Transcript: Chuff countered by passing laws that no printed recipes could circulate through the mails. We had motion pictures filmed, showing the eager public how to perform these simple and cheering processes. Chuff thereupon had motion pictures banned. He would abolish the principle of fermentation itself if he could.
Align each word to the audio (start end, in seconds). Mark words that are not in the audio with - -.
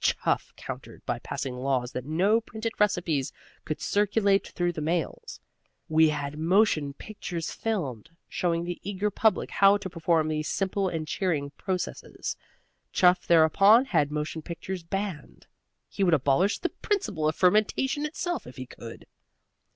Chuff 0.03 0.51
countered 0.57 1.05
by 1.05 1.19
passing 1.19 1.57
laws 1.57 1.91
that 1.91 2.05
no 2.07 2.41
printed 2.41 2.73
recipes 2.79 3.31
could 3.65 3.79
circulate 3.79 4.47
through 4.47 4.71
the 4.71 4.81
mails. 4.81 5.39
We 5.89 6.09
had 6.09 6.39
motion 6.39 6.93
pictures 6.93 7.51
filmed, 7.51 8.09
showing 8.27 8.63
the 8.63 8.79
eager 8.81 9.11
public 9.11 9.51
how 9.51 9.77
to 9.77 9.89
perform 9.91 10.27
these 10.27 10.47
simple 10.49 10.89
and 10.89 11.07
cheering 11.07 11.51
processes. 11.51 12.35
Chuff 12.91 13.27
thereupon 13.27 13.85
had 13.85 14.09
motion 14.09 14.41
pictures 14.41 14.81
banned. 14.81 15.45
He 15.87 16.03
would 16.03 16.15
abolish 16.15 16.57
the 16.57 16.69
principle 16.69 17.27
of 17.29 17.35
fermentation 17.35 18.03
itself 18.03 18.47
if 18.47 18.55
he 18.57 18.65
could. 18.65 19.05